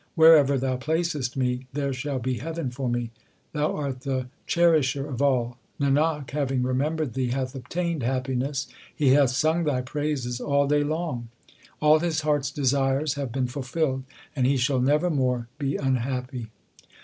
[0.15, 3.11] Wherever Thou placest me, there shall be heaven for me:
[3.53, 5.59] Thou art the Cherisher of all.
[5.79, 8.65] Nanak having remembered Thee hath obtained happiness.
[8.95, 11.29] He hath sung Thy praises all day long;
[11.79, 14.03] All his heart s desires have been fulfilled,
[14.35, 16.47] and he shall never more be unhappy.